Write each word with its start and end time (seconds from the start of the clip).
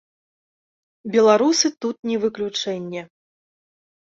Беларусы 1.17 1.67
тут 1.87 1.95
не 2.13 2.17
выключэнне. 2.25 3.01